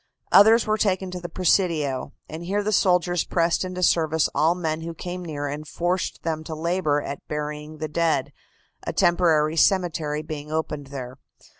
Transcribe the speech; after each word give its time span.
Others 0.31 0.65
were 0.65 0.79
taken 0.79 1.11
to 1.11 1.19
the 1.19 1.29
Presidio, 1.29 2.11
and 2.27 2.43
here 2.43 2.63
the 2.63 2.71
soldiers 2.73 3.23
pressed 3.23 3.63
into 3.63 3.83
service 3.83 4.27
all 4.33 4.55
men 4.55 4.81
who 4.81 4.95
came 4.95 5.23
near 5.23 5.45
and 5.45 5.67
forced 5.67 6.23
them 6.23 6.43
to 6.45 6.55
labor 6.55 7.03
at 7.03 7.19
burying 7.27 7.77
the 7.77 7.87
dead, 7.87 8.33
a 8.81 8.93
temporary 8.93 9.55
cemetery 9.55 10.23
being 10.23 10.51
opened 10.51 10.87
there. 10.87 11.19